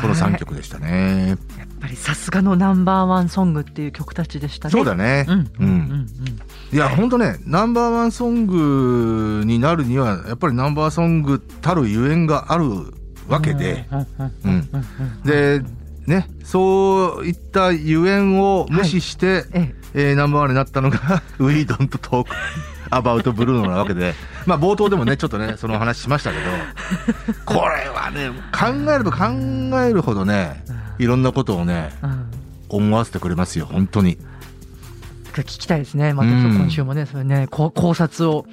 [0.00, 1.38] この3曲でしたね、やっ
[1.80, 4.72] ぱりさすがのナンバーワンソングっていう曲たちでしたね。
[4.72, 5.26] そうだね。
[5.28, 5.38] うん。
[5.38, 5.44] うん。
[5.48, 6.06] ううんん。
[6.72, 12.64] いや、ほんとね、ナンバーワンソングになるには、やっぱりナンバーソングたるゆえんがある
[13.28, 13.86] わけで、
[14.44, 14.68] うん。
[15.24, 15.62] で、
[16.06, 22.34] ね、そういったゆえんを無視して、ええーナンバーワンになったのが、ウィードンとトーク。
[22.88, 24.14] アバウトブルーノなわけで、
[24.46, 26.44] まあ冒頭でもね、ちょっとね、その話しましたけど、
[27.44, 30.62] これはね、考えれば考えるほどね、
[30.98, 32.26] いろんなことをね、えうん
[32.68, 34.18] 思わせてくれますよ、本当に。
[35.34, 38.46] 聞きたいですねまたうん今週もねそれねこ考察を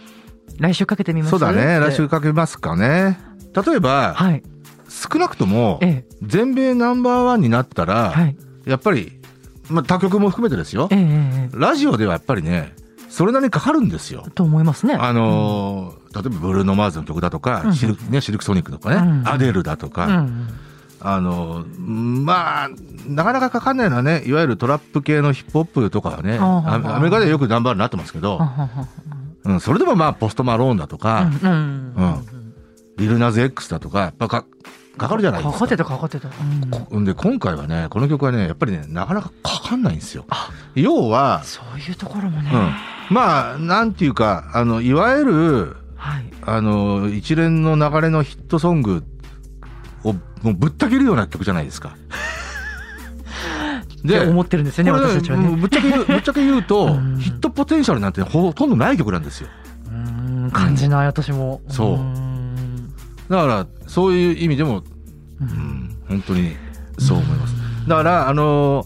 [0.59, 1.31] 来週かけてみます？
[1.31, 3.19] そうだね、来週えかけますかね。
[3.65, 4.43] 例えば、はい
[4.93, 6.15] 少なくとも、ええ。
[6.21, 8.35] 全米ナンバーワンになったら、はい。
[8.65, 9.19] やっぱり、
[9.69, 10.87] まあ、他局も含めてですよ。
[11.51, 12.73] ラジオではやっぱりね、
[13.09, 14.23] それなりにかかるんですよ。
[14.27, 14.29] え。
[14.29, 14.93] と思いますね。
[14.93, 17.73] あのー例えばブルーノ・マーズの曲だとか、うん。
[17.73, 19.27] シルクね、シルクソニックとかね、うん。
[19.27, 20.47] アデルだとか、うん。
[20.99, 22.69] あのーまあ、
[23.07, 28.39] なかなかかかんないのはね、いわゆるトラップ系のヒップホップとかはね、アメリカではよくナンバーワンになってますけど
[29.45, 31.93] うん、それでもまあ、ポストマローンだとか、うん
[32.95, 34.45] リルナズ X だとか、やっぱか
[34.97, 35.53] かかるじゃないですか。
[35.53, 35.77] かかって。
[35.77, 36.29] たかかってた。
[36.91, 37.05] うん。
[37.05, 40.25] で今回はねこの曲はねやっぱりねなかなかかかんないんですよ。
[40.75, 42.51] 要は、そういうところもね。
[42.53, 42.57] う
[43.13, 46.25] ん、まあなんていうかあのいわゆるはい。
[46.41, 49.03] あの一連の流れのヒットソング
[50.03, 51.95] をもうぶった切るような曲じゃないですか。
[54.05, 55.55] って思ってるんですよね私たちはね。
[55.55, 57.17] ぶっちゃけ言う ぶっちゃけ言うとうん。
[57.19, 59.47] ヒットポテンシャルなんてほとんどない曲なんですよ。
[59.89, 61.61] うん感じない私も。
[61.69, 61.97] そう。
[61.97, 62.22] ん
[63.29, 64.83] だからそういう意味でもう
[65.41, 66.55] うんん、本当に
[66.99, 67.55] そう思います。
[67.87, 68.85] だから、あの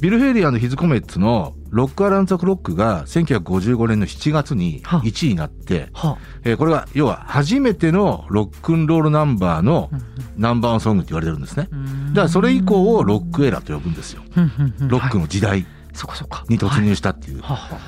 [0.00, 10.02] ビル・ヘイリーヒズ・コメッツのロック・アラン・ザ・クロックが1955年の7月には1位になって、はえーこれが要は初めてのロックンロールナンバーのうん
[10.40, 11.68] ナンバーワンソングって言われてるんですね。
[11.72, 12.08] うん。
[12.14, 14.22] だからそれ以降をロックエラーと呼ぶんですよ。
[14.88, 15.18] ロックはい。
[15.18, 15.66] の時代。
[16.48, 17.40] に突入したっていう。
[17.40, 17.78] ははは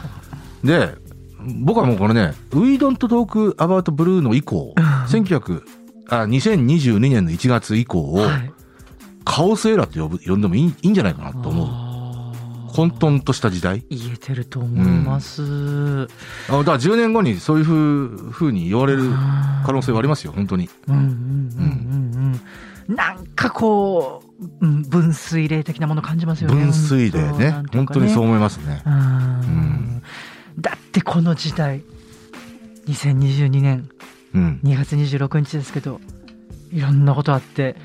[0.65, 0.97] で、
[1.61, 4.75] 僕はもうこのね、ウィードントトークアバウトブルーの以降、
[5.07, 5.63] 1900
[6.11, 8.53] あ2022年の1月以降を、はい
[9.23, 12.75] カオスエラーって呼ぶ呼んでもいいいいんじゃないかなと思う。
[12.75, 13.85] 混沌とした時代。
[13.91, 15.43] 言えてると思います。
[15.43, 16.07] あ
[16.53, 19.11] だから10年後にそういうふうふうに言われる
[19.67, 20.69] 可能性はありますよ、本当に。
[20.89, 22.41] うんうんうんうん
[22.89, 22.97] うん。
[22.97, 26.57] なんかこう、うん分水嶺的なもの感じますよね。
[26.57, 27.53] 分水嶺ね。
[27.73, 28.27] 本当にそうう。
[28.27, 28.83] 思いますね。
[28.87, 30.03] うんん
[30.59, 31.83] だってこの時代、
[32.89, 33.89] 2022年
[34.35, 34.61] うん。
[34.65, 36.01] 2月26日ですけど、
[36.73, 37.77] いろんなことあって、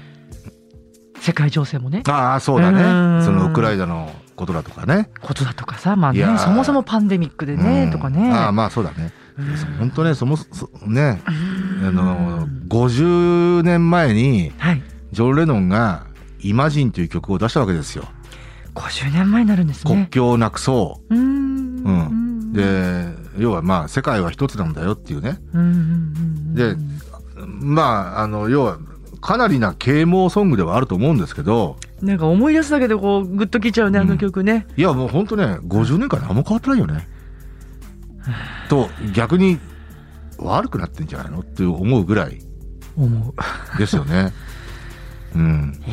[1.20, 3.26] 世界情勢もね、ああ、そうだうんね。
[3.26, 5.10] そのウクライナのことだとかね。
[5.22, 8.32] ことだとかさ、まあねそもそもパンデミックでね、うんとかね。
[8.32, 9.12] ああ、まあそうだね。
[9.38, 9.46] うん
[9.80, 11.22] 本当ね、そもそ、ね、
[11.82, 14.82] うんあの、50年前に、はい。
[15.12, 16.06] ジョン・レノンが、
[16.40, 18.06] イマジンという曲を出したわけですよ。
[18.76, 20.08] 50年前になるんです国ね。
[20.12, 21.18] 境をなくそうう。
[21.18, 21.84] ん。
[21.84, 22.62] うんで、
[23.38, 25.40] 要はまあ、世界は一つなんだよっていうね。
[26.54, 26.76] で
[27.48, 28.78] まあ、あの、要は、
[29.22, 34.68] かなりな啓蒙ソングではあると思うんですけど、なんか思い出すだけでこうグッときちゃうね、あの曲ね。
[34.78, 37.08] いや、もう本当ね、50年間何も変わってないよね。
[38.70, 39.60] と、逆に
[40.38, 41.40] 悪くなってんじゃないの？
[41.40, 42.40] って思うぐらい
[42.96, 43.34] 思
[43.76, 43.78] う。
[43.80, 44.32] ですよね。
[45.34, 45.72] うん。
[45.82, 45.88] だ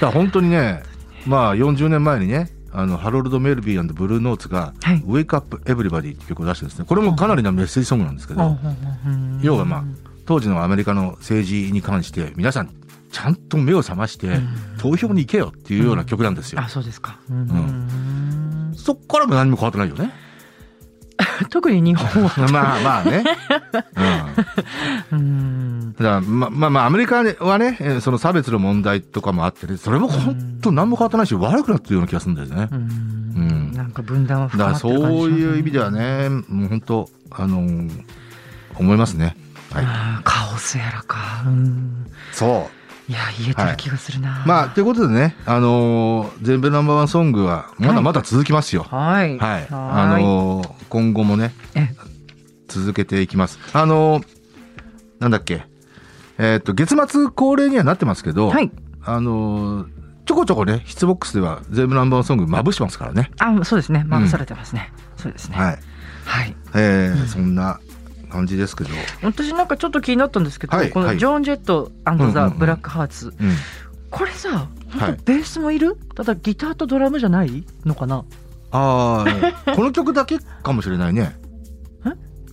[0.00, 0.82] から本当にね、
[1.26, 8.56] まあ40年前にね、あの、ハロルド・メルビーブルーノーツが、はい Wake Up Everybody って曲を出してですね、これもかなりなメッセージソングなんですけど、
[9.40, 9.84] 要はまあ、
[10.26, 12.70] 当時のアメリカの政治に関して、皆さん、
[13.12, 14.40] ちゃんと目を覚まして、
[14.78, 16.60] 投票に行けよっていうような曲なんですよ。
[16.60, 17.16] あ、そうですか。
[17.30, 20.12] うんそっからも何も変わってないよね。
[21.50, 22.48] 特に日本は。
[22.50, 23.24] まあまあね。
[25.12, 32.74] ううんだからままあまあアメリカはねえーその差別の問題とかもあってねそれも本当何も変わってないし悪くなってるような気がするんだよねう。
[32.74, 32.78] ん
[33.36, 37.90] うんなんか分断は深だからまってる感じそういう意味ではねねもう本当あのー
[38.76, 39.36] 思いますね。
[39.72, 39.86] はい。
[40.24, 42.83] カオスやらかうんそう。
[43.08, 44.42] いや言えてる気がするな。
[44.46, 48.84] まあということでねあのー全米ナンバーワンソングはまだまだ続きますよ。
[48.84, 49.38] はい。
[49.38, 49.66] はい。
[49.70, 50.22] あはい。
[50.24, 51.88] のー今後もねえ
[52.68, 53.58] 続けていきます。
[53.74, 54.26] あのー
[55.20, 55.64] なんだっけ。
[56.38, 58.70] えっ、と月末恒例にはなってますけど、はい。
[59.04, 59.88] あのー
[60.26, 63.30] ちょこちょこねヒッツボックスでは全部ナンバーワンソングまぶしてますからね。
[63.38, 64.04] あそうですね。
[64.06, 65.56] まぶされてますね、そうですね。
[65.58, 65.78] はい。
[66.24, 66.56] はい。
[66.74, 67.78] えーそんな
[68.34, 68.90] 感じですけど、
[69.22, 70.92] 私なんかちょっと気になったんですけど、はいはい。
[70.92, 71.92] このジョーン・ジェット
[72.32, 73.52] ザ・ブラック・ハーツ、うん、
[74.10, 74.68] これさ
[75.24, 78.24] ベースもいる、ただギターとドラムじゃないのかな？
[78.72, 79.24] あ
[79.66, 81.36] あ この曲だけかもしれないね。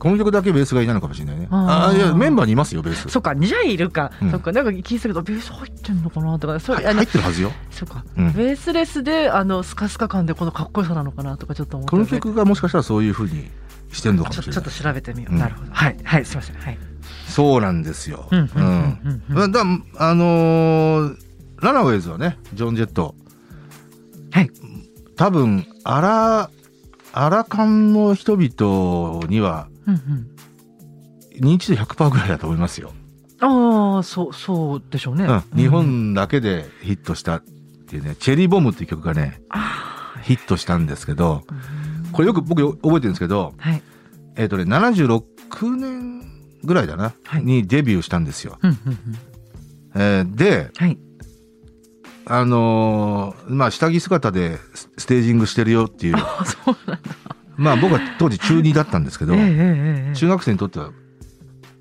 [0.01, 1.47] この曲だけベースがいないのかもしれないね。
[1.51, 1.95] あー。
[1.95, 3.07] あいやメンバーにいますよベース。
[3.09, 4.31] そっかじゃあいるか、うん。
[4.31, 6.59] そっかなんか聞いてたけどベース入ってんのかなとか。
[6.59, 7.51] そう入ってるはずよ。
[7.69, 8.33] そうか、うん。
[8.33, 13.47] ベースレスであのスカスカ感でこのかっこよさなのかなとかちょっと思って、この曲がもしかしたらそういう風に
[13.91, 14.71] してんのかもしれないちょっと。
[14.71, 16.77] 調べてみよう、うんなるほどはいはいすいませんはい
[17.27, 18.27] そうなんですよ。
[18.31, 19.61] うんうんうんうんうんだ
[19.97, 21.17] あのー
[21.61, 23.13] ラナウェイズはね、ジョン・ジェット。
[24.31, 24.49] はい。
[25.15, 26.49] 多分、アラ、
[27.13, 30.27] アラカンの人々にはうんうん
[31.39, 32.91] 認知度100%ぐらいだと思いますよ。
[33.39, 35.43] ああそうそうでしょうね、うん。
[35.57, 37.41] 日本だけでヒットしたっ
[37.87, 41.80] ていうね、チェリーボムっていう曲がね、あヒットしたんですけど、ー
[42.11, 43.81] これよく僕覚えてるんですけど、はい。
[44.35, 46.21] えっ、とね、76年
[46.63, 47.43] ぐらいだな、はい。
[47.43, 48.57] にデビューしたんですよ。
[48.61, 48.97] うんうんうん。
[49.95, 50.97] えーで、はい。
[52.25, 57.09] あのーまあ、下着姿でスステージングしてるよっていう、あそうなんだ。
[57.57, 60.15] まあ僕は当時中2だったんですけど、ええええええ。
[60.15, 60.91] 中学生にとっては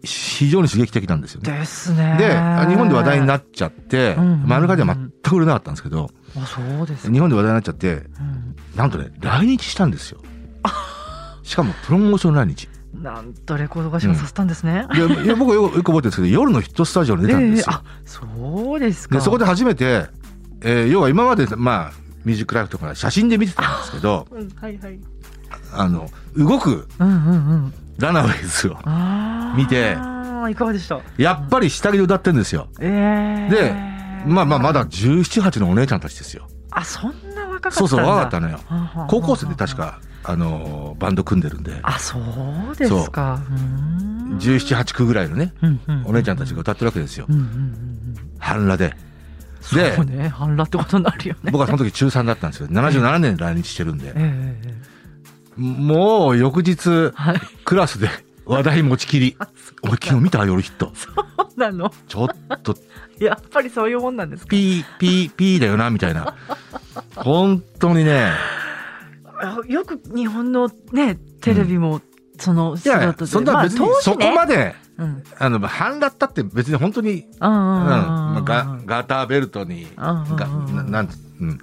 [0.03, 1.59] 非常に刺激的なんですよね。
[1.59, 2.17] ですね。
[2.19, 2.29] で、
[2.71, 4.47] 日本で話題になっちゃって、うんうんうん。
[4.47, 7.13] まあアメリカでは全く売れなかったんですけど、あそうですか。
[7.13, 8.57] 日本で話題になっちゃって、うん。
[8.77, 10.21] なんとね、来日したんですよ。
[11.43, 12.69] しかもプロモーション来日。
[12.95, 17.67] なんとレコード会社がさせたんですね、でいや僕はよく覚えてるんですけど、夜のヒットスタジオに出たんですよ。
[17.71, 19.15] ええあそうですか。
[19.15, 20.07] で、そこで初めて、
[20.63, 21.93] えー要は今まで、まあ、
[22.25, 24.99] ミュージックライフとか写真で見てたんですけど、 うんはいはい。
[25.73, 28.77] あの、動くうんうんうんラナウェイズを、
[29.57, 29.97] 見て。
[30.51, 30.99] いかがでした？
[31.19, 32.69] やっぱり下着で歌ってるんですよ。
[32.81, 33.91] ええで
[34.27, 36.47] まあまあ、まだ17、8のお姉ちゃんたちですよ。
[36.71, 37.73] あそんな若かったんだ。
[37.73, 38.59] そうそう、若かったのよ。
[39.09, 43.41] 高校生で確か、あのーバンド組んでるんで、あそうですか。
[43.51, 43.53] う。
[43.55, 44.39] ーん。
[44.39, 47.27] 17、8区ぐらいのね、うんうんお姉ちゃんたちが歌ってるわけですよ。
[48.39, 48.95] 半裸で。
[49.75, 51.51] でそうね半裸ってことになるよね。
[51.51, 54.09] 僕はその時中3だったんですけど、77年来日してるんで。
[54.09, 54.91] え、えええ
[55.61, 57.41] もう翌日、はい。
[57.65, 58.09] クラスで
[58.47, 59.37] 話題持ちきり。
[59.41, 59.49] あ
[59.83, 60.91] お前昨日見た夜ヒット。
[60.95, 61.93] そうなの。
[62.09, 62.29] ちょっ
[62.63, 62.75] と、
[63.21, 64.49] やっぱりそういうもんなんですか？
[64.51, 66.35] ピー、ピー、ピーだよな、みたいな。
[67.17, 68.31] 本当にね、
[69.43, 72.01] あよく日本のねテレビも
[72.39, 73.27] そのいやいや姿で。
[73.31, 74.25] そんな別にまあ当時ね。
[74.25, 75.23] そこまで、うん。
[75.39, 80.77] あの、半裸ったって別に本当に、うんうんまあガガターベルトに、うんうんがうん。
[80.77, 81.09] ななん
[81.41, 81.59] うん、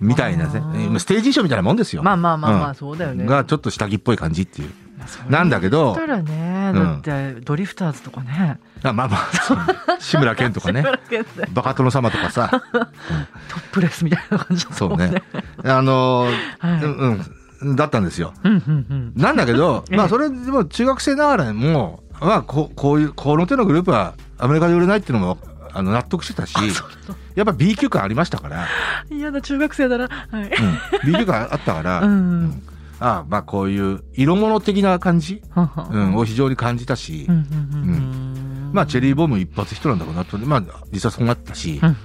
[0.00, 2.02] みたいなねステージ衣装みたいなもんですよ。
[2.02, 2.74] まあまあまあまあうん。
[2.74, 3.24] そうだよね。
[3.24, 4.70] がちょっと下着っぽい感じっていう。
[5.30, 7.02] なんだけど言ったらねうん。
[7.02, 8.58] だってドリフターズとかね。
[8.82, 9.58] あまあまあ、そう。
[9.98, 10.84] 志村けんとかね。
[11.52, 12.88] バカ殿様とかさ、トッ
[13.72, 15.22] プレスみたいな感じそうね。
[15.64, 16.28] あの
[16.62, 17.24] うん、
[17.60, 18.34] うん、だったんですよ。
[19.16, 19.96] なんだけど、 ええ。
[19.96, 25.38] まあそれでも中学生ながらも、まあここういう、この手のグループはアメリカで売れないっていうのも
[25.72, 26.54] あの納得してたし、
[27.38, 28.66] やっぱ B 級感ありましたから、
[29.10, 30.08] 嫌な中学生だな。
[30.08, 30.50] はい。
[31.04, 32.62] うん、B 級感あったから、うん。
[33.00, 35.40] ああまあこういう色物的な感じ、
[35.92, 37.34] うん、を非常に感じたし、うん。
[37.34, 37.42] うん。
[37.42, 37.88] うん。
[37.90, 41.96] うんまあチェリーボム一発ヒットなんだろうなと、まあ実はそうなったし、うん。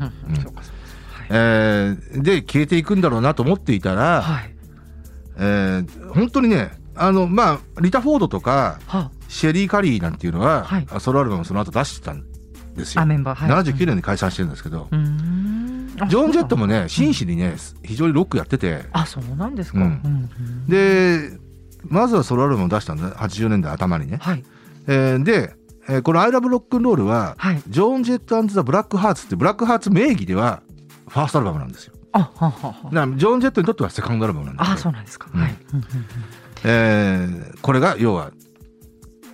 [1.29, 4.55] えーで消えていくんだろうなと思っていたら、はい。
[5.37, 10.87] えー本当にね、あの、まあ、リタ・フォードとか、はシェリー・カリーなんていうのは、はい。
[10.99, 12.23] ソロアルバムをその後出してたん
[12.75, 13.01] ですよ。
[13.01, 13.35] あメンはい。
[13.35, 15.95] 79年に解散してるんですけど、うーん。
[15.99, 19.79] あジョン・ジェットもね、真摯にね、非常にロックやってて、あそうなんですか。
[20.67, 21.37] で、
[21.87, 24.17] まずはソロアルバムを出したんだ、80年代頭にね。
[24.21, 24.43] はい。
[24.87, 25.55] えーで、
[25.89, 27.61] えーこの I Love Rock and Roll は、はい。
[27.67, 30.61] ジョン・ジェットザ・ブラック・ハーツって、ブラック・ハーツ名義では、
[31.09, 31.93] ファーストアルバムなんですよ。
[32.13, 32.89] あははは。
[32.91, 34.73] ジョン・ジェットにとってはセカンドアルバムなんですよ。
[34.73, 35.27] あそうなんですか。
[35.33, 35.41] うん。
[35.41, 35.55] はい。
[35.73, 35.85] うんうん。
[36.65, 38.31] えーこれが要は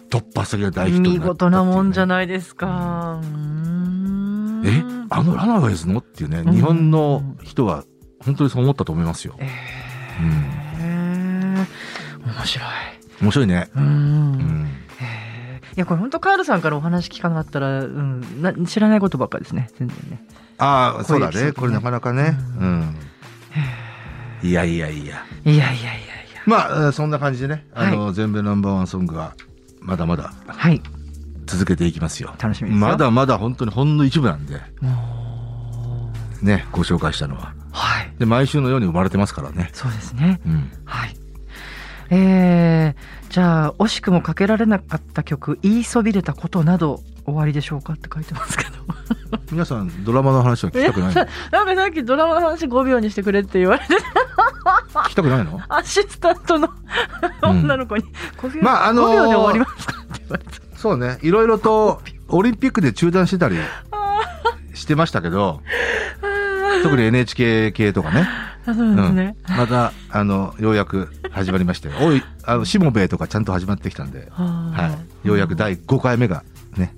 [0.10, 3.22] 突発的な大ヒット見事なもんじゃないですか。
[4.66, 6.54] えあのラナウェイズのっていうねうん。
[6.54, 7.86] 日本の人は
[8.24, 9.48] 本当にそう思ったと思いますよ、え
[10.22, 11.66] うん、ー
[12.38, 12.68] 面白い。
[13.22, 13.86] 面白いね、うーん。
[13.86, 14.68] うん、
[15.00, 15.80] へー。
[15.80, 19.70] やこれ本当カールさんからお話聞かなかったら、うん、な知らないことばっかりですね。
[19.78, 20.25] 全然ね。
[20.58, 21.46] ああそうだね。
[21.46, 21.51] ね。
[21.54, 22.38] これなかなかね。
[22.60, 22.96] うん。
[24.44, 25.25] いやいやいや。
[25.46, 26.42] いやいやいやいや。
[26.46, 27.66] まあえーそんな感じでね。
[27.74, 29.34] あの、全米ナンバーワンソングは
[29.82, 30.82] まだまだはい。
[31.46, 32.34] 続けていきますよ。
[32.40, 32.88] 楽しみですよ。
[32.88, 34.62] まだまだ本当にほんの一部なんで。
[34.82, 37.54] もねご紹介したのは。
[37.56, 38.14] うはい。
[38.20, 39.70] で毎週のように生まれてますからね。
[39.74, 40.40] そうですね。
[40.46, 40.72] うん。
[40.86, 41.16] はい。
[42.12, 48.72] えー、じゃあ惜しくもかけられなかった曲言いそびれたことなど終わりでしょうかって書いてますけど。
[49.52, 51.26] 皆さんドラマの話は聞きたくないの？
[51.52, 53.96] なんかさっきドラマの話5秒にしてくれって言われて
[55.06, 55.62] 聞きたくないの？
[55.70, 56.70] アシスタントの
[57.44, 57.50] うん。
[57.50, 58.03] 女の子に
[58.38, 61.18] 5秒,、まああのー5秒で終わりますかって言われてそうね。
[61.22, 63.58] いろいろとオリンピックで中断してたり
[64.74, 65.62] してましたけど
[66.84, 68.27] 特に NHK 系とかね。
[68.65, 71.89] あそうですね、うん、またあのようやく始まりまして。
[72.01, 76.44] おいあのしもべえとかちゃんと始まってきたんで、ははい、ようやく第5回目が
[76.77, 76.94] ね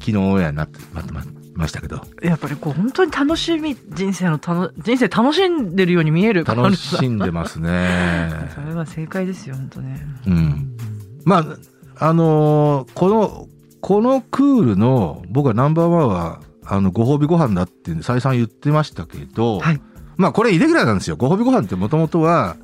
[0.00, 1.22] 昨日オンエアになってまま
[1.54, 2.00] ましたけど。
[2.22, 8.30] やっぱりこう本当に楽しみ人生のたの人生楽しんでるように見える楽しんでますね。
[8.54, 10.76] それは正解ですよ本当ねうん。
[11.24, 13.48] まああのーこの
[13.80, 19.80] このクールの僕はナンバーワンはあのご褒美ご飯だって再三言ってましたけど、はい。
[20.16, 21.16] まあこれイレギュラーなんですよ。
[21.16, 22.56] ご褒美ご飯ってもともとは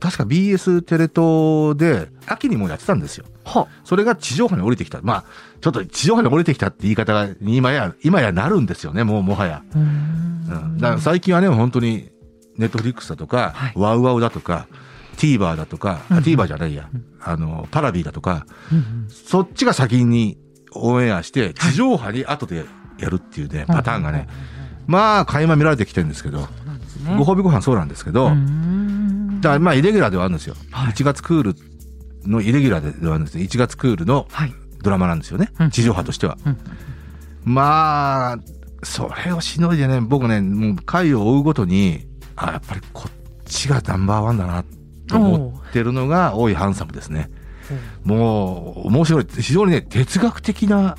[0.00, 3.24] 確か BS テレ東で秋にもやってたんですよ。
[3.44, 3.66] は。
[3.84, 5.00] それが地上波に降りてきた。
[5.02, 5.24] まあ、
[5.60, 9.62] ちょっと地上波に降りてきたって言い方が今や、今やなるんですよね、もうもはや。
[9.74, 10.76] うん。
[10.76, 10.78] ん。
[10.78, 12.10] だから最近はね、本当に、
[12.56, 13.72] ネットフリックスだとか、はい。
[13.76, 14.66] ワウワウだとか、
[15.16, 16.88] TVer だとか、あうん TVer じゃないや、
[17.20, 19.08] あの、パラビーだとか、うんうん。
[19.08, 20.38] そっちが先に
[20.72, 22.66] オンエアして、地上波に後で
[22.98, 24.28] やるっていうね、パターンがね、
[24.86, 26.46] まあ、垣間見られてきてるんですけど、ね。
[27.16, 29.07] ご褒美ご飯そうなんですけど、うーん
[29.40, 30.54] だからまあ、イレギュラーではあるんですよ。
[30.70, 31.54] はい1月クール
[32.24, 33.44] のイレギュラーではあるんですよ。
[33.44, 35.70] 1月クールのはいドラマなんですよねうん。
[35.70, 36.38] 地上波としては。
[36.44, 36.58] うん
[37.44, 38.38] まあ、
[38.82, 44.64] それをしのいでね、僕ね、もう回を追うごとに、あ、やっぱりこっちがナンバーワンだな、
[45.08, 47.30] と思ってるのが、多いハンサムですね。
[48.04, 49.26] もう、面白い。
[49.40, 50.96] 非常にね、哲学的な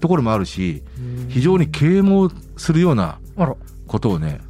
[0.00, 0.82] ところもあるし、
[1.28, 3.18] 非常に啓蒙するような
[3.86, 4.40] ことをね、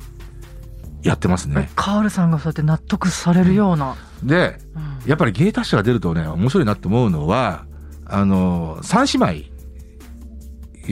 [1.03, 1.71] やってますね。
[1.75, 7.65] カールさんがそうやって納得されるような、で、うんやっぱり芸達者が出るとね、面白いなって思うのは、
[8.07, 9.43] あの、三姉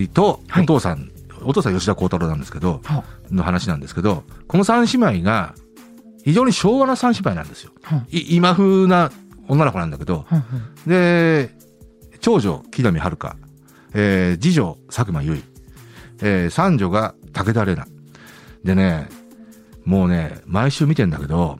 [0.07, 1.11] 妹とはいお父さん、
[1.43, 5.55] お父さん吉田幸太郎なんですけど、はの話なんですけど、この三姉妹が
[6.25, 7.73] 非常に昭和な三姉妹なんですよ。
[7.93, 9.13] うんい今風な
[9.49, 10.45] 女の子なんだけど、うんうん
[10.89, 11.51] で、
[12.21, 13.37] 長女、木南遥、
[13.95, 15.45] えー次女、佐久間由衣、
[16.23, 17.89] えー三女が武田玲奈。
[18.65, 19.09] でね、
[19.85, 21.59] もうね、毎週見てんだけど、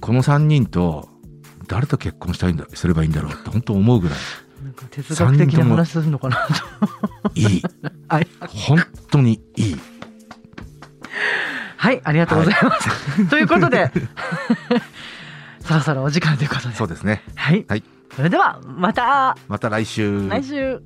[0.00, 1.08] この三人と
[1.66, 4.18] 誰と結婚したいんだ、すればいいんだろうって本当思うぐらい
[4.62, 7.30] なんか哲学的な話するのかなと。
[7.34, 7.62] いい。
[8.08, 8.78] はい、本
[9.10, 9.76] 当にいい。
[11.76, 13.28] はい、ありがとうございます。
[13.28, 13.92] ということで、
[15.60, 16.74] そろそろお時間ということで。
[16.74, 17.22] そうですね。
[17.34, 17.64] はい。
[17.68, 17.84] はい
[18.16, 20.28] それでは、またまた来週。
[20.28, 20.80] 来週。